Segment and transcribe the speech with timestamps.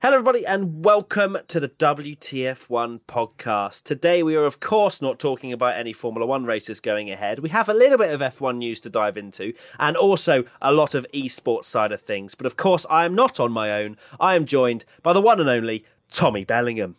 [0.00, 3.82] Hello, everybody, and welcome to the WTF1 podcast.
[3.82, 7.40] Today, we are, of course, not talking about any Formula One races going ahead.
[7.40, 10.94] We have a little bit of F1 news to dive into, and also a lot
[10.94, 12.36] of esports side of things.
[12.36, 13.96] But of course, I am not on my own.
[14.20, 16.94] I am joined by the one and only Tommy Bellingham.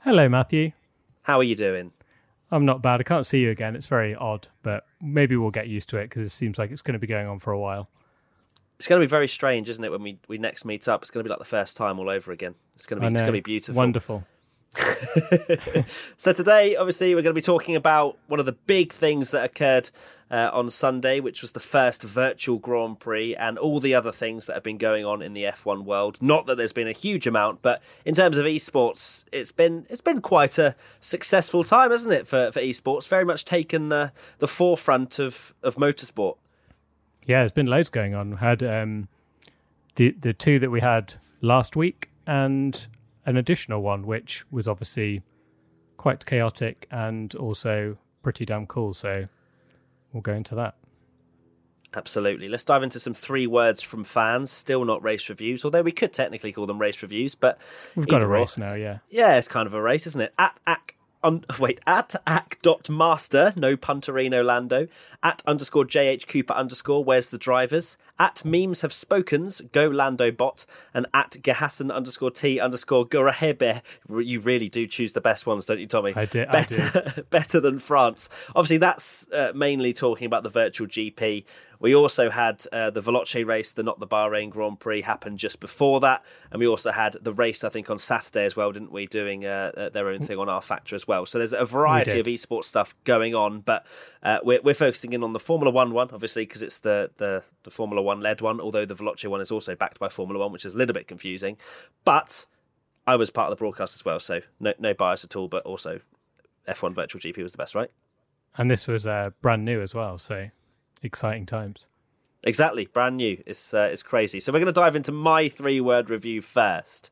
[0.00, 0.72] Hello, Matthew.
[1.22, 1.92] How are you doing?
[2.50, 3.00] I'm not bad.
[3.00, 3.74] I can't see you again.
[3.74, 6.82] It's very odd, but maybe we'll get used to it because it seems like it's
[6.82, 7.88] going to be going on for a while
[8.78, 9.90] it's going to be very strange, isn't it?
[9.90, 12.08] When we, we next meet up, it's going to be like the first time all
[12.08, 12.54] over again.
[12.76, 14.24] It's going to be it's going to be beautiful, wonderful.
[16.16, 19.44] so today, obviously, we're going to be talking about one of the big things that
[19.44, 19.90] occurred
[20.30, 24.46] uh, on Sunday, which was the first virtual Grand Prix, and all the other things
[24.46, 26.18] that have been going on in the F1 world.
[26.20, 30.02] Not that there's been a huge amount, but in terms of esports, it's been it's
[30.02, 33.08] been quite a successful time, hasn't it, for for esports?
[33.08, 36.36] Very much taken the the forefront of of motorsport.
[37.28, 38.30] Yeah, there's been loads going on.
[38.30, 39.06] We had um,
[39.96, 42.88] the the two that we had last week and
[43.26, 45.22] an additional one, which was obviously
[45.98, 48.94] quite chaotic and also pretty damn cool.
[48.94, 49.28] So
[50.12, 50.76] we'll go into that.
[51.94, 52.48] Absolutely.
[52.48, 54.50] Let's dive into some three words from fans.
[54.50, 57.34] Still not race reviews, although we could technically call them race reviews.
[57.34, 57.58] But
[57.94, 58.98] we've got a race now, yeah.
[59.08, 60.32] Yeah, it's kind of a race, isn't it?
[60.38, 64.88] At Ack um, wait, at ack.master, no punterino Lando,
[65.22, 70.66] at underscore JH Cooper underscore, where's the drivers, at memes have spokens, go Lando bot,
[70.92, 73.82] and at Gehassan underscore T underscore Gurahebe.
[74.08, 76.12] You really do choose the best ones, don't you, Tommy?
[76.16, 76.50] I did.
[76.50, 77.30] Better, I did.
[77.30, 78.28] better than France.
[78.56, 81.44] Obviously, that's uh, mainly talking about the virtual GP.
[81.80, 85.60] We also had uh, the Veloce race, the not the Bahrain Grand Prix, happen just
[85.60, 88.90] before that, and we also had the race I think on Saturday as well, didn't
[88.90, 89.06] we?
[89.06, 91.24] Doing uh, uh their own thing on rFactor as well.
[91.24, 93.86] So there's a variety of esports stuff going on, but
[94.22, 97.44] uh, we're, we're focusing in on the Formula One one, obviously, because it's the, the
[97.62, 98.58] the Formula One led one.
[98.58, 101.06] Although the Veloce one is also backed by Formula One, which is a little bit
[101.06, 101.58] confusing.
[102.06, 102.46] But
[103.06, 105.46] I was part of the broadcast as well, so no no bias at all.
[105.46, 106.00] But also,
[106.66, 107.90] F1 Virtual GP was the best, right?
[108.56, 110.48] And this was uh, brand new as well, so
[111.02, 111.86] exciting times.
[112.44, 113.42] Exactly, brand new.
[113.46, 114.40] It's uh, it's crazy.
[114.40, 117.10] So we're going to dive into my three word review first,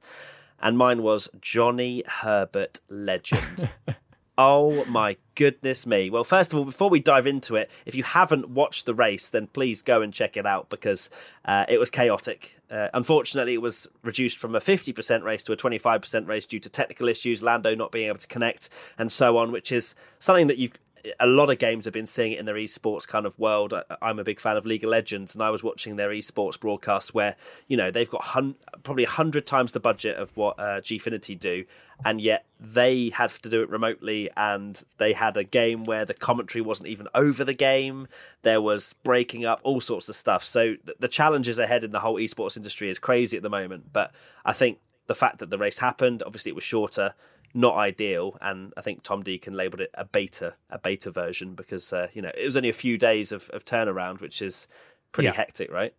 [0.60, 3.68] and mine was Johnny Herbert legend.
[4.38, 6.10] oh my goodness me!
[6.10, 9.30] Well, first of all, before we dive into it, if you haven't watched the race,
[9.30, 11.10] then please go and check it out because
[11.44, 12.58] uh, it was chaotic.
[12.70, 16.68] Uh, unfortunately, it was reduced from a 50% race to a 25% race due to
[16.68, 20.58] technical issues, Lando not being able to connect, and so on, which is something that
[20.58, 20.72] you've
[21.20, 23.74] a lot of games have been seeing it in their esports kind of world.
[24.02, 27.14] I'm a big fan of League of Legends, and I was watching their esports broadcasts
[27.14, 27.36] where
[27.68, 31.64] you know they've got hun- probably hundred times the budget of what uh, Gfinity do,
[32.04, 36.14] and yet they had to do it remotely, and they had a game where the
[36.14, 38.08] commentary wasn't even over the game.
[38.42, 40.44] There was breaking up, all sorts of stuff.
[40.44, 43.92] So the challenges ahead in the whole esports industry is crazy at the moment.
[43.92, 44.12] But
[44.44, 47.14] I think the fact that the race happened, obviously it was shorter
[47.56, 48.36] not ideal.
[48.40, 52.22] And I think Tom Deacon labelled it a beta, a beta version because uh, you
[52.22, 54.68] know it was only a few days of, of turnaround, which is
[55.12, 55.34] pretty yeah.
[55.34, 55.94] hectic, right?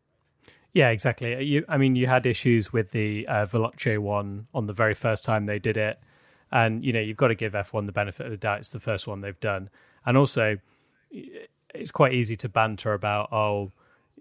[0.73, 1.43] Yeah, exactly.
[1.43, 5.23] You, I mean, you had issues with the uh, Veloce one on the very first
[5.23, 5.99] time they did it,
[6.51, 8.59] and you know you've got to give F1 the benefit of the doubt.
[8.59, 9.69] It's the first one they've done,
[10.05, 10.57] and also
[11.73, 13.71] it's quite easy to banter about oh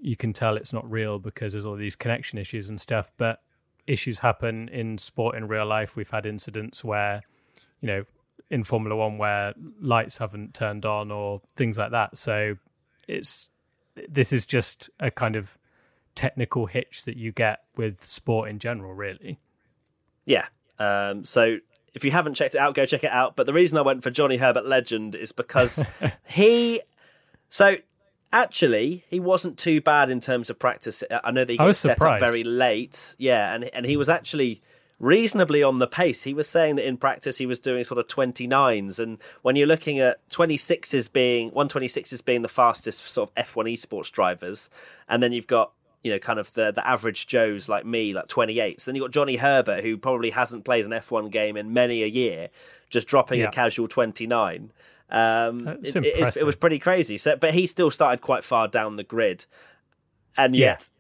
[0.01, 3.41] you can tell it's not real because there's all these connection issues and stuff, but
[3.87, 5.97] issues happen in sport in real life.
[5.97, 7.23] We've had incidents where,
[7.81, 8.05] you know,
[8.51, 12.19] in Formula One where lights haven't turned on or things like that.
[12.19, 12.57] So
[13.09, 13.49] it's
[14.09, 15.59] this is just a kind of
[16.15, 19.39] technical hitch that you get with sport in general, really.
[20.25, 20.47] Yeah.
[20.79, 21.59] Um, so
[21.95, 23.37] if you haven't checked it out, go check it out.
[23.37, 25.85] But the reason I went for Johnny Herbert Legend is because
[26.27, 26.81] he.
[27.49, 27.77] So
[28.37, 31.03] actually, he wasn't too bad in terms of practice.
[31.11, 33.17] Uh, I know that he got set up very late.
[33.19, 34.63] Yeah, and and he was actually
[34.99, 36.23] reasonably on the pace.
[36.23, 39.67] He was saying that in practice he was doing sort of 29s and when you're
[39.67, 44.71] looking at 26s being 126s being the fastest sort of F1 esports drivers
[45.07, 45.73] and then you've got
[46.03, 49.11] you know kind of the the average joes like me like 28s then you've got
[49.11, 52.49] Johnny Herbert who probably hasn't played an F1 game in many a year
[52.89, 53.49] just dropping yeah.
[53.49, 54.73] a casual 29
[55.11, 57.17] um, it, it, was pretty crazy.
[57.19, 59.47] So, but he still started quite far down the grid,
[60.37, 60.91] and yet,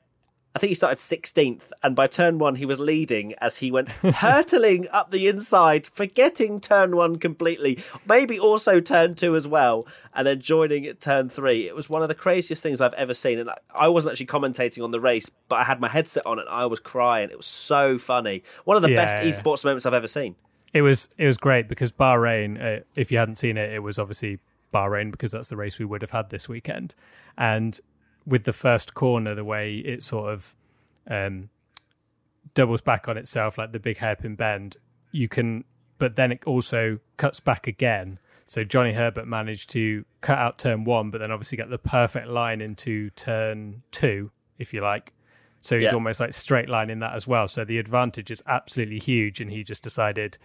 [0.56, 3.92] I think he started 16th, and by turn one, he was leading as he went
[3.92, 10.26] hurtling up the inside, forgetting turn one completely, maybe also turn two as well, and
[10.26, 11.68] then joining at turn three.
[11.68, 13.38] It was one of the craziest things I've ever seen.
[13.38, 16.48] And I wasn't actually commentating on the race, but I had my headset on and
[16.48, 17.28] I was crying.
[17.28, 18.42] It was so funny.
[18.64, 20.36] One of the yeah, best esports moments I've ever seen.
[20.76, 23.98] It was it was great because Bahrain, uh, if you hadn't seen it, it was
[23.98, 24.40] obviously
[24.74, 26.94] Bahrain because that's the race we would have had this weekend.
[27.38, 27.80] And
[28.26, 30.54] with the first corner, the way it sort of
[31.08, 31.48] um,
[32.52, 34.76] doubles back on itself, like the big hairpin bend,
[35.12, 35.64] you can,
[35.98, 38.18] but then it also cuts back again.
[38.44, 42.28] So Johnny Herbert managed to cut out turn one, but then obviously get the perfect
[42.28, 45.14] line into turn two, if you like.
[45.62, 45.94] So he's yeah.
[45.94, 47.48] almost like straight line in that as well.
[47.48, 50.38] So the advantage is absolutely huge, and he just decided,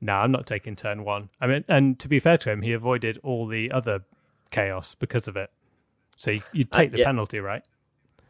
[0.00, 2.62] "No, nah, I'm not taking turn one." I mean, and to be fair to him,
[2.62, 4.04] he avoided all the other
[4.50, 5.50] chaos because of it.
[6.16, 7.06] So you, would take uh, the yeah.
[7.06, 7.64] penalty, right?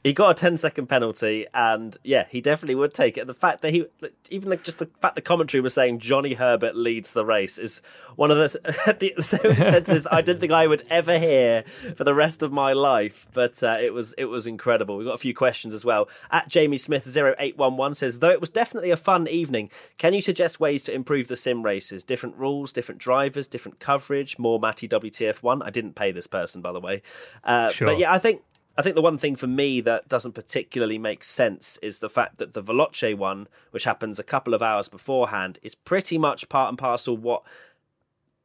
[0.02, 3.26] He got a 10 second penalty and yeah he definitely would take it.
[3.26, 3.86] The fact that he
[4.30, 7.82] even the, just the fact the commentary was saying johnny herbert leads the race is
[8.16, 11.62] one of the, the sentences i didn't think i would ever hear
[11.94, 14.96] for the rest of my life but uh, it was it was incredible.
[14.96, 16.08] We got a few questions as well.
[16.30, 20.60] At jamie smith 0811 says though it was definitely a fun evening can you suggest
[20.60, 22.04] ways to improve the sim races?
[22.04, 26.72] Different rules different drivers different coverage more matty wtf1 i didn't pay this person by
[26.72, 27.02] the way.
[27.44, 27.88] Uh, sure.
[27.88, 28.42] but yeah i think
[28.80, 32.38] I think the one thing for me that doesn't particularly make sense is the fact
[32.38, 36.70] that the Veloce one, which happens a couple of hours beforehand, is pretty much part
[36.70, 37.42] and parcel what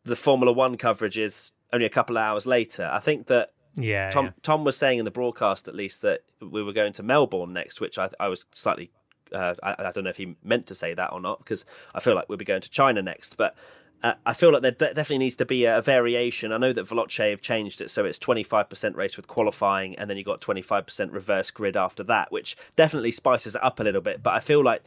[0.03, 2.89] the Formula One coverage is only a couple of hours later.
[2.91, 4.31] I think that yeah, Tom yeah.
[4.43, 7.79] Tom was saying in the broadcast at least that we were going to Melbourne next,
[7.79, 8.91] which I, I was slightly
[9.31, 12.01] uh, I, I, don't know if he meant to say that or not because I
[12.01, 13.55] feel like we'll be going to China next, but
[14.03, 16.51] uh, I feel like there definitely needs to be a, a, variation.
[16.51, 20.17] I know that Veloce have changed it so it's 25% race with qualifying and then
[20.17, 24.21] you've got 25% reverse grid after that, which definitely spices it up a little bit.
[24.21, 24.83] But I feel like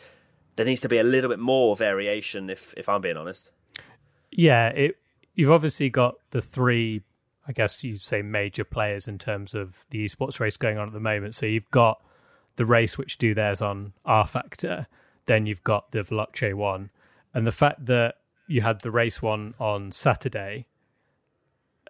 [0.57, 3.51] there needs to be a little bit more variation if, if I'm being honest.
[4.31, 4.97] Yeah, it,
[5.35, 7.03] you've obviously got the three,
[7.47, 10.93] I guess you'd say, major players in terms of the esports race going on at
[10.93, 11.35] the moment.
[11.35, 12.03] So you've got
[12.57, 14.87] the race which do theirs on R Factor,
[15.27, 16.91] then you've got the Veloce one.
[17.33, 18.17] And the fact that
[18.49, 20.67] you had the race one on Saturday,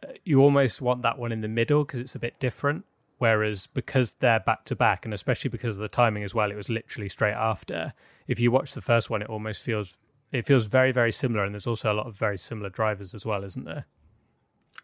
[0.02, 2.84] uh, you almost want that one in the middle because it's a bit different.
[3.19, 6.56] Whereas because they're back to back, and especially because of the timing as well, it
[6.56, 7.93] was literally straight after.
[8.28, 9.99] If you watch the first one, it almost feels
[10.31, 13.26] it feels very very similar, and there's also a lot of very similar drivers as
[13.26, 13.87] well, isn't there?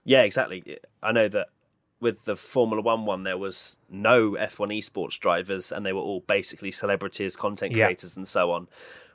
[0.05, 0.79] Yeah, exactly.
[1.01, 1.47] I know that
[2.01, 6.21] with the Formula One one, there was no F1 esports drivers, and they were all
[6.21, 8.21] basically celebrities, content creators, yeah.
[8.21, 8.67] and so on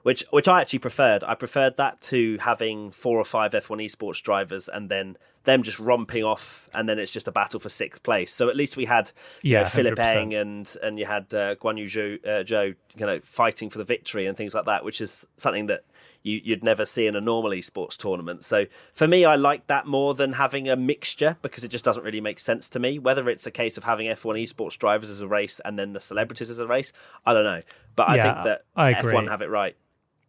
[0.04, 1.24] which which I actually preferred.
[1.24, 5.80] I preferred that to having four or five F1 esports drivers and then them just
[5.80, 8.34] romping off, and then it's just a battle for sixth place.
[8.34, 9.12] So at least we had
[9.42, 12.76] yeah, you know, Philipp Eng and and you had uh, Guan Yu Zhou, uh, Zhou,
[12.98, 15.84] you know, fighting for the victory and things like that, which is something that
[16.24, 18.44] you, would never see in a normal esports tournament.
[18.44, 22.04] So for me, I like that more than having a mixture because it just doesn't
[22.04, 23.00] really make sense to me.
[23.00, 26.00] Whether it's a case of having F1 esports drivers as a race and then the
[26.00, 26.92] celebrities as a race,
[27.26, 27.62] I don't know.
[27.96, 29.76] But I yeah, think that F1 have it right.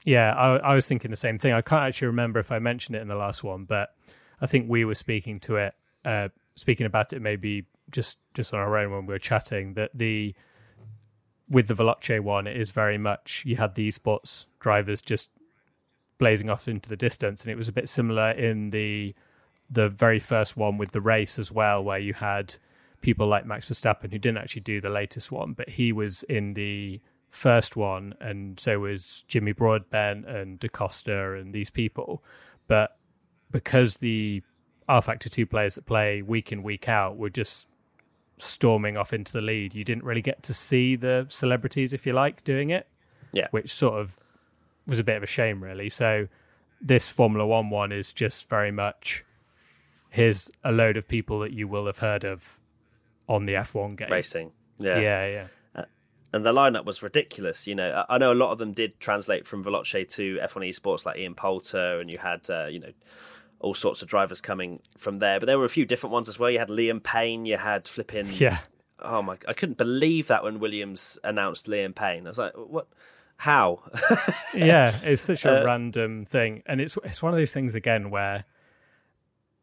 [0.04, 1.52] Yeah, I, I, was thinking the same thing.
[1.52, 3.94] I can't actually remember if I mentioned it in the last one, but
[4.40, 5.74] I think we were speaking to it,
[6.04, 9.74] uh, speaking about it maybe just just on our own when we were chatting.
[9.74, 10.34] That the
[11.48, 15.30] with the Veloce one, it is very much you had these spots drivers just
[16.18, 19.14] blazing off into the distance, and it was a bit similar in the
[19.68, 22.56] the very first one with the race as well, where you had
[23.00, 26.54] people like Max Verstappen who didn't actually do the latest one, but he was in
[26.54, 32.22] the first one, and so was Jimmy Broadbent and DaCosta and these people.
[32.66, 32.96] But
[33.50, 34.42] because the
[34.88, 37.68] R Factor 2 players that play week in, week out were just
[38.38, 42.12] storming off into the lead, you didn't really get to see the celebrities, if you
[42.12, 42.86] like, doing it.
[43.32, 43.46] Yeah.
[43.52, 44.18] Which sort of
[44.86, 45.88] was a bit of a shame, really.
[45.88, 46.26] So
[46.80, 49.24] this Formula One one is just very much
[50.08, 52.58] here's a load of people that you will have heard of
[53.28, 54.08] on the F1 game.
[54.10, 54.50] Racing.
[54.80, 54.98] Yeah.
[54.98, 55.46] Yeah, yeah
[56.32, 57.66] and the lineup was ridiculous.
[57.66, 61.04] You know, I know a lot of them did translate from Veloce to F1 Esports,
[61.04, 62.92] like Ian Poulter, and you had uh, you know
[63.58, 65.40] all sorts of drivers coming from there.
[65.40, 66.50] But there were a few different ones as well.
[66.50, 68.58] You had Liam Payne, you had flipping yeah.
[69.00, 69.38] Oh my!
[69.48, 72.26] I couldn't believe that when Williams announced Liam Payne.
[72.26, 72.86] I was like, what?
[73.36, 73.80] How?
[74.54, 78.10] yeah, it's such a uh, random thing, and it's it's one of those things again
[78.10, 78.44] where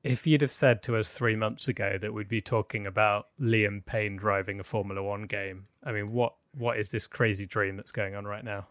[0.04, 3.86] if you'd have said to us three months ago that we'd be talking about Liam
[3.86, 7.92] Payne driving a Formula One game, I mean, what what is this crazy dream that's
[7.92, 8.68] going on right now?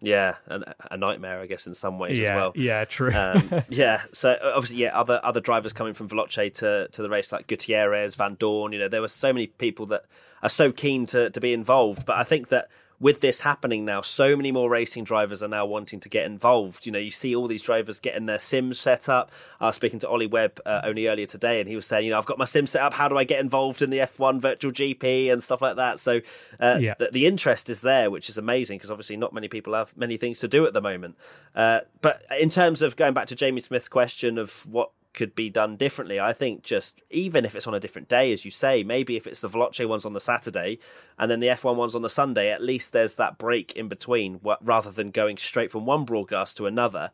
[0.00, 2.52] Yeah, and a nightmare, I guess, in some ways yeah, as well.
[2.54, 3.12] Yeah, true.
[3.12, 7.32] um, yeah, so obviously, yeah, other other drivers coming from Veloce to to the race
[7.32, 10.04] like Gutierrez, Vandoorne, You know, there were so many people that
[10.42, 12.06] are so keen to to be involved.
[12.06, 12.68] But I think that
[13.00, 16.84] with this happening now, so many more racing drivers are now wanting to get involved.
[16.84, 19.30] You know, you see all these drivers getting their sims set up.
[19.60, 22.12] I was speaking to Ollie Webb uh, only earlier today, and he was saying, you
[22.12, 22.94] know, I've got my sim set up.
[22.94, 26.00] How do I get involved in the F1 virtual GP and stuff like that?
[26.00, 26.20] So
[26.58, 26.94] uh, yeah.
[26.98, 30.16] the, the, interest is there, which is amazing because obviously not many people have many
[30.16, 31.16] things to do at the moment.
[31.54, 35.50] Uh, but in terms of going back to Jamie Smith's question of what could be
[35.50, 36.20] done differently.
[36.20, 39.26] I think just even if it's on a different day, as you say, maybe if
[39.26, 40.78] it's the Veloce ones on the Saturday
[41.18, 44.40] and then the F1 ones on the Sunday, at least there's that break in between
[44.62, 47.10] rather than going straight from one broadcast to another.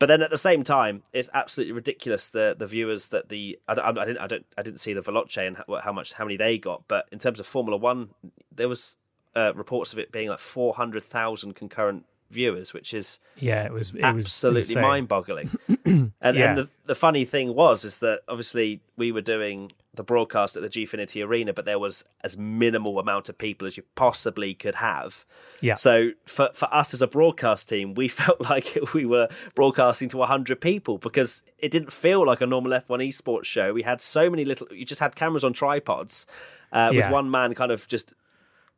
[0.00, 3.74] But then at the same time, it's absolutely ridiculous the the viewers that the I,
[3.74, 6.38] I, didn't I don't I didn't see the Veloce and how, how, much how many
[6.38, 8.10] they got, but in terms of Formula One,
[8.50, 8.96] there was
[9.36, 13.72] uh, reports of it being like four hundred thousand concurrent viewers, which is yeah, it
[13.72, 15.50] was it absolutely mind boggling.
[15.84, 16.30] and, yeah.
[16.30, 20.62] and the the funny thing was is that obviously we were doing the broadcast at
[20.62, 24.76] the Gfinity Arena, but there was as minimal amount of people as you possibly could
[24.76, 25.24] have.
[25.60, 25.74] Yeah.
[25.74, 30.22] So for for us as a broadcast team, we felt like we were broadcasting to
[30.22, 33.72] hundred people because it didn't feel like a normal F1 esports show.
[33.72, 34.68] We had so many little.
[34.70, 36.26] You just had cameras on tripods.
[36.72, 36.98] Uh, yeah.
[36.98, 38.14] with one man kind of just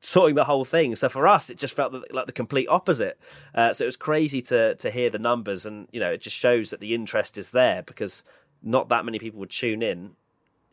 [0.02, 0.94] sorting the whole thing.
[0.96, 3.18] So for us, it just felt like the complete opposite.
[3.54, 6.36] Uh, so it was crazy to to hear the numbers, and you know, it just
[6.36, 8.22] shows that the interest is there because
[8.62, 10.16] not that many people would tune in,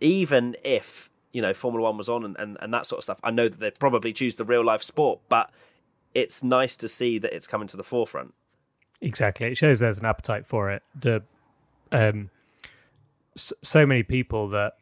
[0.02, 3.20] even if you know Formula One was on and, and, and that sort of stuff.
[3.24, 5.52] I know that they'd probably choose the real life sport, but
[6.14, 8.34] it's nice to see that it's coming to the forefront.
[9.00, 10.84] Exactly, it shows there's an appetite for it.
[11.00, 11.24] The
[11.92, 12.30] um,
[13.36, 14.74] so many people that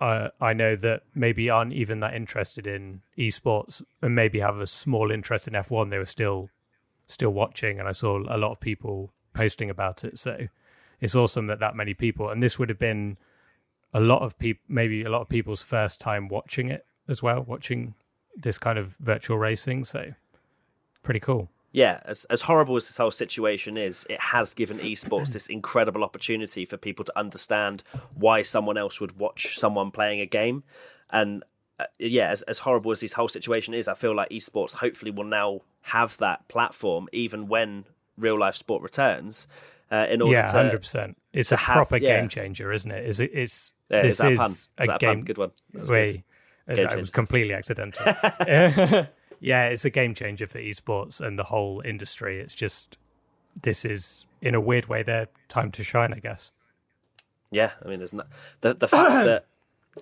[0.00, 4.66] uh, I know that maybe aren't even that interested in esports and maybe have a
[4.66, 5.90] small interest in F1.
[5.90, 6.48] They were still
[7.06, 10.18] still watching, and I saw a lot of people posting about it.
[10.18, 10.46] So
[11.00, 13.18] it's awesome that that many people, and this would have been
[13.92, 17.42] a lot of people, maybe a lot of people's first time watching it as well,
[17.42, 17.94] watching
[18.36, 19.84] this kind of virtual racing.
[19.84, 20.12] So
[21.02, 25.32] pretty cool yeah, as as horrible as this whole situation is, it has given esports
[25.32, 27.84] this incredible opportunity for people to understand
[28.14, 30.64] why someone else would watch someone playing a game.
[31.10, 31.44] And
[31.78, 35.12] uh, yeah, as, as horrible as this whole situation is, I feel like esports hopefully
[35.12, 37.84] will now have that platform even when
[38.16, 39.46] real life sport returns.
[39.92, 41.16] Uh, in order yeah, hundred percent.
[41.32, 42.20] It's a have, proper yeah.
[42.20, 43.06] game changer, isn't it?
[43.06, 43.30] Is it?
[43.32, 45.24] It's yeah, this is, is a game.
[45.24, 45.50] Good one.
[45.74, 46.22] Wait,
[46.68, 48.04] it was completely accidental.
[49.40, 52.40] yeah, it's a game changer for esports and the whole industry.
[52.40, 52.98] It's just
[53.62, 56.52] this is in a weird way their time to shine, I guess.
[57.50, 58.28] Yeah, I mean, there's not
[58.60, 59.46] the the fact that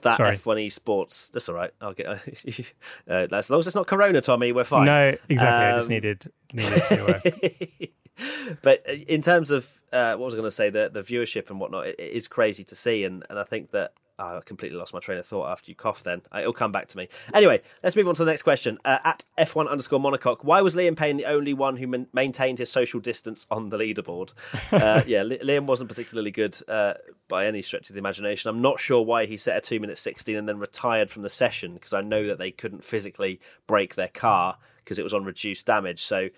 [0.02, 0.36] that Sorry.
[0.36, 1.30] F1 esports.
[1.30, 1.72] That's all right.
[1.80, 2.06] I'll get.
[3.10, 4.84] Uh, as long as it's not Corona, Tommy, we're fine.
[4.84, 5.64] No, exactly.
[5.64, 7.06] Um, I just um, needed needed to.
[7.16, 8.56] Uh...
[8.62, 11.58] but in terms of uh, what was I going to say, the the viewership and
[11.58, 14.92] whatnot, it, it is crazy to see, and and I think that I completely lost
[14.92, 16.22] my train of thought after you coughed then.
[16.34, 17.08] Uh, it'll come back to me.
[17.32, 18.78] Anyway, let's move on to the next question.
[18.84, 22.58] Uh, at F1 underscore monocoque, why was Liam Payne the only one who man- maintained
[22.58, 24.32] his social distance on the leaderboard?
[24.78, 26.94] Uh, yeah, Li- Liam wasn't particularly good uh,
[27.26, 28.48] by any stretch of the imagination.
[28.48, 31.30] I'm not sure why he set a 2 minute 16 and then retired from the
[31.30, 35.24] session because I know that they couldn't physically break their car because it was on
[35.24, 36.02] reduced damage.
[36.02, 36.28] So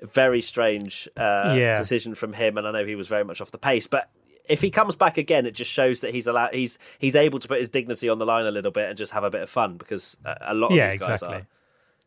[0.00, 1.74] very strange uh, yeah.
[1.74, 3.86] decision from him, and I know he was very much off the pace.
[3.86, 4.10] But
[4.48, 7.48] if he comes back again, it just shows that he's allowed he's he's able to
[7.48, 9.50] put his dignity on the line a little bit and just have a bit of
[9.50, 11.38] fun because a lot of yeah, these guys exactly.
[11.38, 11.46] are.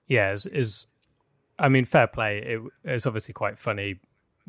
[0.08, 0.88] Yeah, is, is
[1.58, 2.40] I mean, fair play.
[2.40, 4.00] It, it's obviously quite funny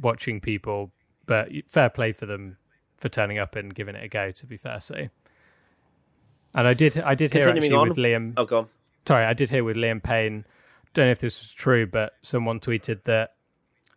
[0.01, 0.91] watching people,
[1.27, 2.57] but fair play for them
[2.97, 4.31] for turning up and giving it a go.
[4.31, 5.09] To be fair, so.
[6.53, 7.89] And I did, I did hear actually on.
[7.89, 8.35] with Liam.
[8.37, 8.67] Oh, go on.
[9.07, 10.45] Sorry, I did hear with Liam Payne.
[10.95, 13.35] Don't know if this was true, but someone tweeted that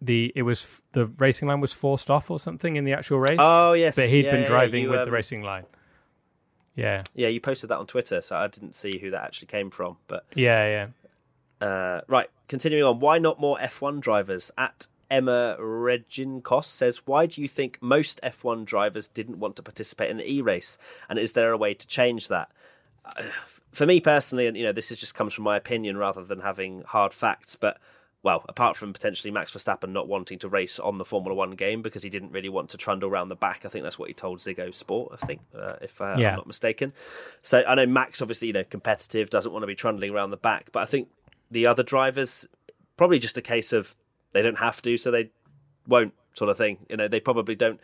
[0.06, 3.38] the it was the racing line was forced off or something in the actual race.
[3.40, 5.66] Oh yes, but he had yeah, been yeah, driving you, with um, the racing line.
[6.76, 9.70] Yeah, yeah, you posted that on Twitter, so I didn't see who that actually came
[9.70, 9.98] from.
[10.08, 10.88] But yeah,
[11.62, 11.68] yeah.
[11.68, 13.00] Uh, right, continuing on.
[13.00, 14.52] Why not more F1 drivers?
[14.58, 20.10] At Emma Reginkos says, "Why do you think most F1 drivers didn't want to participate
[20.10, 20.78] in the e-race?
[21.08, 22.52] And is there a way to change that?"
[23.06, 23.24] Uh,
[23.72, 26.42] for me personally, and you know, this is just comes from my opinion rather than
[26.42, 27.78] having hard facts, but
[28.24, 31.82] well, apart from potentially Max Verstappen not wanting to race on the Formula One game
[31.82, 33.66] because he didn't really want to trundle around the back.
[33.66, 35.12] I think that's what he told Ziggo Sport.
[35.22, 36.30] I think, uh, if uh, yeah.
[36.30, 36.92] I'm not mistaken.
[37.42, 40.38] So I know Max, obviously, you know, competitive, doesn't want to be trundling around the
[40.38, 40.72] back.
[40.72, 41.10] But I think
[41.52, 42.48] the other drivers,
[42.96, 43.94] probably just a case of
[44.32, 45.30] they don't have to, so they
[45.86, 46.78] won't, sort of thing.
[46.90, 47.82] You know, they probably don't,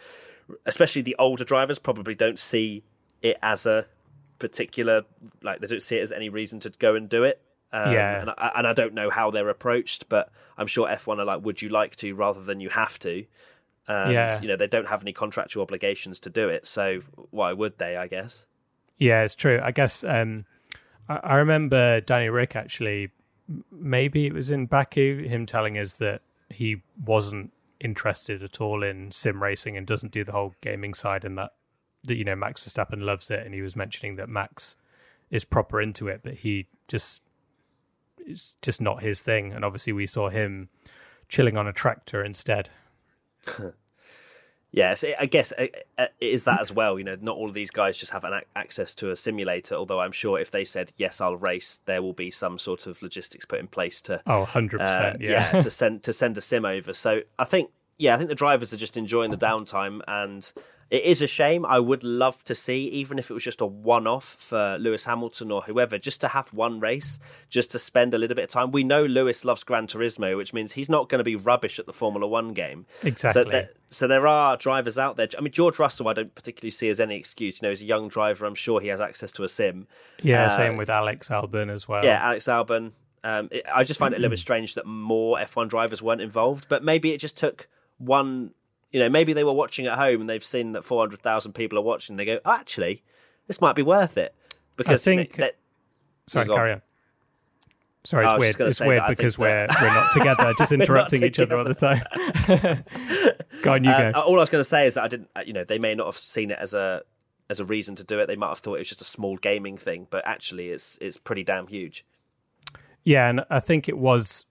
[0.65, 2.83] especially the older drivers, probably don't see
[3.21, 3.85] it as a
[4.39, 5.03] particular
[5.43, 7.43] like they don't see it as any reason to go and do it.
[7.71, 11.19] Um, yeah, and I, and I don't know how they're approached, but I'm sure F1
[11.19, 13.25] are like, "Would you like to?" rather than "You have to."
[13.87, 16.99] And, yeah, you know they don't have any contractual obligations to do it, so
[17.31, 17.95] why would they?
[17.95, 18.45] I guess.
[18.97, 19.59] Yeah, it's true.
[19.63, 20.45] I guess um,
[21.07, 23.11] I, I remember Danny Ric actually
[23.71, 29.11] maybe it was in Baku, him telling us that he wasn't interested at all in
[29.11, 31.53] sim racing and doesn't do the whole gaming side, and that
[32.05, 34.75] that you know Max Verstappen loves it, and he was mentioning that Max
[35.31, 37.23] is proper into it, but he just
[38.25, 39.53] it's just not his thing.
[39.53, 40.69] And obviously, we saw him
[41.27, 42.69] chilling on a tractor instead.
[44.71, 45.65] Yes, I guess uh,
[45.97, 46.99] uh, it is that as well.
[46.99, 49.73] You know, not all of these guys just have an access to a simulator.
[49.73, 53.01] Although I'm sure if they said yes, I'll race, there will be some sort of
[53.01, 56.37] logistics put in place to oh, 100 uh, percent, yeah, yeah, to send to send
[56.37, 56.93] a sim over.
[56.93, 60.51] So I think, yeah, I think the drivers are just enjoying the downtime, and
[60.91, 61.65] it is a shame.
[61.65, 65.05] I would love to see, even if it was just a one off for Lewis
[65.05, 67.19] Hamilton or whoever, just to have one race,
[67.49, 68.71] just to spend a little bit of time.
[68.71, 71.85] We know Lewis loves Gran Turismo, which means he's not going to be rubbish at
[71.85, 72.87] the Formula One game.
[73.03, 73.43] Exactly.
[73.43, 75.27] So there, so there are drivers out there.
[75.37, 77.61] I mean, George Russell, I don't particularly see as any excuse.
[77.61, 78.47] You know, he's a young driver.
[78.47, 79.87] I'm sure he has access to a sim.
[80.23, 82.03] Yeah, uh, same with Alex Albon as well.
[82.03, 82.93] Yeah, Alex Albon.
[83.23, 86.21] Um, it, I just find it a little bit strange that more F1 drivers weren't
[86.21, 87.67] involved, but maybe it just took
[87.99, 88.51] one
[88.91, 91.83] you know, maybe they were watching at home and they've seen that 400,000 people are
[91.83, 92.15] watching.
[92.15, 93.03] They go, oh, actually,
[93.47, 94.33] this might be worth it.
[94.77, 95.39] Because I think.
[96.27, 96.81] sorry, carry on.
[98.05, 98.69] Sorry, it's weird.
[98.69, 102.01] It's weird because we're we're not together, just interrupting each other all the time.
[103.61, 104.19] go on, you uh, go.
[104.21, 105.29] All I was going to say is that I didn't.
[105.35, 107.01] Uh, you know, they may not have seen it as a
[107.49, 108.27] as a reason to do it.
[108.27, 111.17] They might have thought it was just a small gaming thing, but actually, it's it's
[111.17, 112.05] pretty damn huge.
[113.03, 114.45] Yeah, and I think it was,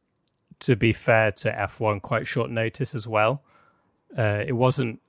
[0.61, 3.43] to be fair to F1, quite short notice as well
[4.17, 5.01] uh, it wasn't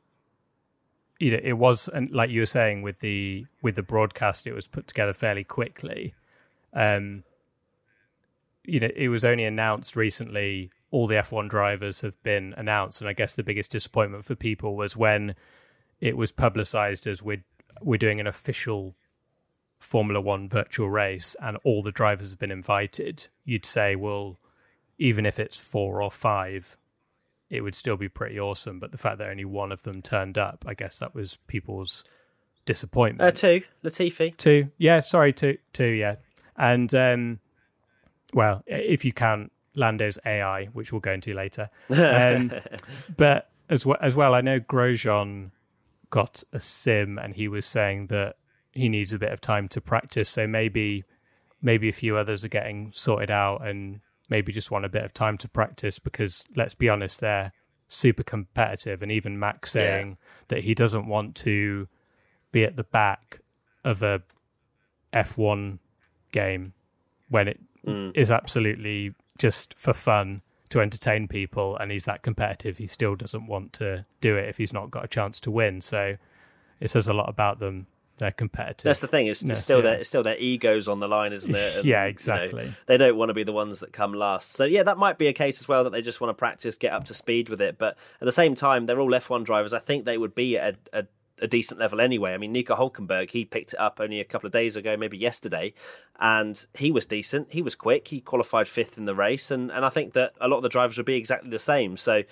[1.19, 4.53] you know it was and like you were saying with the with the broadcast it
[4.53, 6.13] was put together fairly quickly.
[6.73, 7.23] Um
[8.63, 13.09] you know it was only announced recently all the F1 drivers have been announced and
[13.09, 15.35] I guess the biggest disappointment for people was when
[15.99, 17.43] it was publicized as we're
[17.81, 18.95] we're doing an official
[19.79, 23.27] Formula 1 virtual race and all the drivers have been invited.
[23.43, 24.39] You'd say well
[24.97, 26.77] even if it's 4 or 5
[27.49, 28.79] it would still be pretty awesome.
[28.79, 32.03] But the fact that only one of them turned up, I guess that was people's
[32.65, 33.27] disappointment.
[33.27, 34.35] Uh, two, Latifi.
[34.37, 36.15] Two, yeah, sorry, two, two, yeah.
[36.55, 37.39] And um,
[38.33, 42.51] well, if you count Lando's AI, which we'll go into later, um,
[43.17, 45.51] but as well, as well, I know Grosjean
[46.09, 48.35] got a sim, and he was saying that
[48.71, 50.29] he needs a bit of time to practice.
[50.29, 51.03] So maybe,
[51.61, 55.13] maybe a few others are getting sorted out, and maybe just want a bit of
[55.13, 57.51] time to practice because let's be honest, they're
[57.87, 59.01] super competitive.
[59.01, 60.15] And even Max saying yeah.
[60.49, 61.87] that he doesn't want to
[62.51, 63.41] be at the back
[63.83, 64.21] of a
[65.13, 65.79] F1
[66.31, 66.73] game
[67.29, 68.11] when it mm.
[68.15, 73.47] is absolutely just for fun to entertain people and he's that competitive he still doesn't
[73.47, 76.15] want to do it if he's not got a chance to win so
[76.79, 77.87] it says a lot about them
[78.19, 78.83] they're competitive.
[78.83, 79.27] That's the thing.
[79.27, 79.83] It's, it's still yeah.
[79.83, 81.59] their it's still their egos on the line, isn't it?
[81.79, 82.63] And, yeah, exactly.
[82.63, 84.53] You know, they don't want to be the ones that come last.
[84.53, 86.77] So yeah, that might be a case as well that they just want to practice,
[86.77, 87.77] get up to speed with it.
[87.77, 89.73] But at the same time, they're all F1 drivers.
[89.73, 91.05] I think they would be at a,
[91.41, 92.33] a decent level anyway.
[92.33, 95.17] I mean, Nico Hulkenberg, he picked it up only a couple of days ago, maybe
[95.17, 95.73] yesterday,
[96.19, 97.51] and he was decent.
[97.51, 98.07] He was quick.
[98.07, 100.69] He qualified fifth in the race, and, and I think that a lot of the
[100.69, 101.97] drivers would be exactly the same.
[101.97, 102.23] So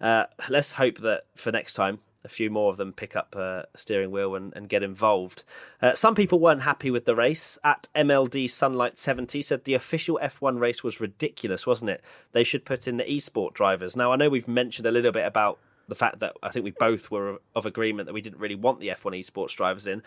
[0.00, 3.66] uh, let's hope that for next time a few more of them pick up a
[3.74, 5.44] steering wheel and, and get involved.
[5.80, 7.58] Uh, some people weren't happy with the race.
[7.64, 12.02] At MLD Sunlight 70 said the official F1 race was ridiculous, wasn't it?
[12.32, 13.96] They should put in the esport drivers.
[13.96, 15.58] Now, I know we've mentioned a little bit about
[15.88, 18.80] the fact that I think we both were of agreement that we didn't really want
[18.80, 20.02] the F1 esports drivers in.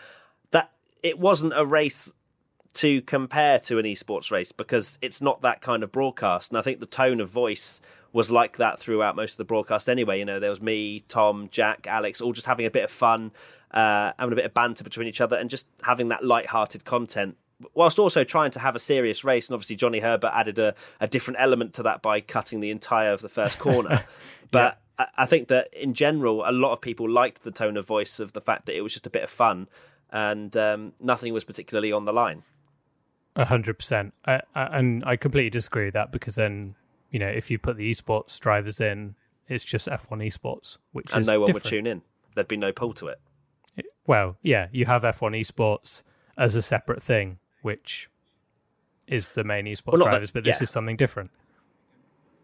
[0.50, 0.70] That
[1.02, 2.12] it wasn't a race
[2.74, 6.50] to compare to an esports race because it's not that kind of broadcast.
[6.50, 7.80] And I think the tone of voice
[8.12, 10.18] was like that throughout most of the broadcast anyway.
[10.18, 13.32] You know, there was me, Tom, Jack, Alex, all just having a bit of fun,
[13.70, 17.36] uh, having a bit of banter between each other, and just having that light-hearted content.
[17.74, 21.06] Whilst also trying to have a serious race, and obviously Johnny Herbert added a, a
[21.06, 24.04] different element to that by cutting the entire of the first corner.
[24.50, 25.06] but yeah.
[25.16, 28.18] I, I think that in general, a lot of people liked the tone of voice
[28.18, 29.68] of the fact that it was just a bit of fun,
[30.10, 32.42] and um, nothing was particularly on the line.
[33.36, 36.74] A hundred percent, and I completely disagree with that because then
[37.10, 39.14] you know, if you put the esports drivers in,
[39.48, 41.64] it's just F1 esports, which is and no one different.
[41.64, 42.02] would tune in.
[42.34, 43.20] There'd be no pull to it.
[44.06, 46.02] Well, yeah, you have F1 esports
[46.36, 48.08] as a separate thing, which
[49.08, 50.64] is the main esports well, drivers, that, but this yeah.
[50.64, 51.30] is something different.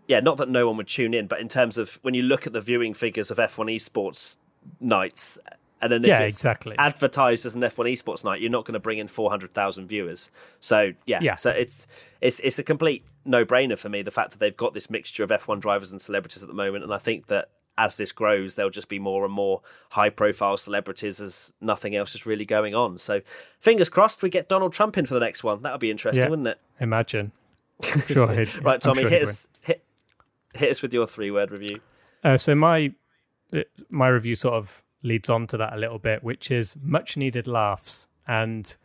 [0.08, 2.46] Yeah, not that no one would tune in, but in terms of when you look
[2.46, 4.36] at the viewing figures of F1 esports
[4.80, 5.38] nights,
[5.80, 6.74] and then if yeah, it's exactly.
[6.78, 10.30] advertised as an F1 esports night, you're not going to bring in 400,000 viewers.
[10.60, 11.86] So yeah, yeah, so it's
[12.20, 15.30] it's it's a complete no-brainer for me the fact that they've got this mixture of
[15.30, 18.70] F1 drivers and celebrities at the moment, and I think that as this grows, there'll
[18.70, 19.60] just be more and more
[19.92, 22.96] high-profile celebrities as nothing else is really going on.
[22.96, 23.20] So
[23.60, 25.60] fingers crossed we get Donald Trump in for the next one.
[25.60, 26.58] That would be interesting, yeah, wouldn't it?
[26.80, 27.32] Imagine.
[28.06, 28.32] sure.
[28.32, 29.84] He'd, right, Tommy, sure hit us hit,
[30.54, 31.80] hit us with your three word review.
[32.24, 32.92] Uh, so my
[33.90, 37.46] my review sort of leads on to that a little bit, which is much needed
[37.46, 38.76] laughs, and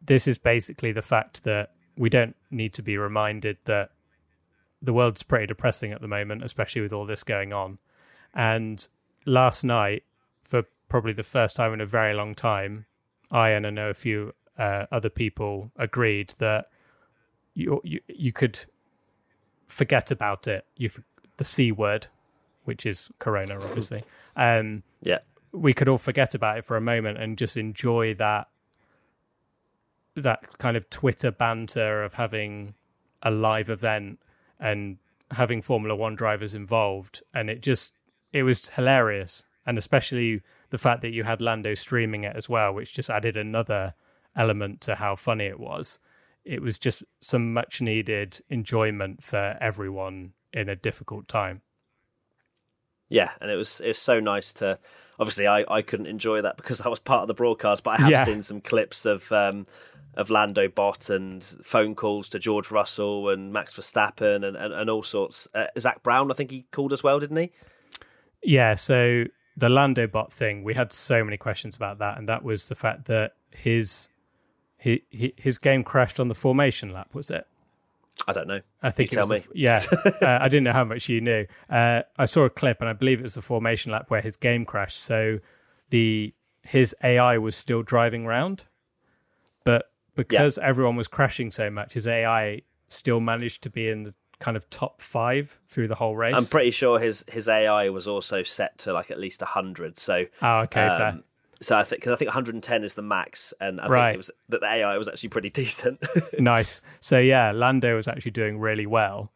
[0.00, 3.90] this is basically the fact that we don't need to be reminded that
[4.82, 7.78] the world's pretty depressing at the moment, especially with all this going on.
[8.34, 8.86] And
[9.26, 10.04] last night,
[10.42, 12.86] for probably the first time in a very long time,
[13.30, 16.66] I and I know a few uh, other people agreed that
[17.54, 18.58] you, you you could
[19.66, 20.64] forget about it.
[20.76, 20.90] You
[21.36, 22.08] the c word,
[22.64, 24.04] which is Corona, obviously.
[24.36, 25.18] Um, yeah,
[25.52, 28.48] we could all forget about it for a moment and just enjoy that
[30.16, 32.74] that kind of Twitter banter of having
[33.22, 34.18] a live event
[34.58, 34.98] and
[35.30, 37.94] having Formula One drivers involved, and it just
[38.32, 42.72] it was hilarious, and especially the fact that you had Lando streaming it as well,
[42.72, 43.94] which just added another
[44.36, 45.98] element to how funny it was.
[46.44, 51.62] It was just some much needed enjoyment for everyone in a difficult time.
[53.10, 54.78] Yeah, and it was it was so nice to.
[55.18, 58.02] Obviously, I, I couldn't enjoy that because I was part of the broadcast, but I
[58.02, 58.24] have Yeah.
[58.24, 59.66] seen some clips of um,
[60.14, 64.88] of Lando Bot and phone calls to George Russell and Max Verstappen and, and, and
[64.88, 65.46] all sorts.
[65.54, 67.50] Uh, Zak Brown, I think he called as well, didn't he?
[68.42, 69.24] Yeah, so
[69.56, 72.74] the Lando bot thing, we had so many questions about that, and that was the
[72.74, 74.08] fact that his
[74.78, 77.46] he, he, his game crashed on the formation lap, was it?
[78.26, 78.60] I don't know.
[78.82, 79.82] I think You tell the- yeah.
[80.22, 81.46] uh, I didn't know how much you knew.
[81.68, 84.36] Uh, I saw a clip, and I believe it was the formation lap where his
[84.36, 84.98] game crashed.
[84.98, 85.40] So
[85.90, 88.66] the his AI was still driving round,
[89.64, 94.14] but because everyone was crashing so much, his AI still managed to be in the
[94.38, 96.34] kind of top five through the whole race.
[96.36, 99.96] I'm pretty sure his his AI was also set to like at least hundred.
[99.96, 101.06] So oh, okay, fair.
[101.06, 101.24] um,
[101.60, 104.06] so I think because I think 110 is the max, and I Right.
[104.08, 106.02] think it was that the AI was actually pretty decent.
[106.38, 106.80] nice.
[107.00, 109.26] So yeah, Lando was actually doing really well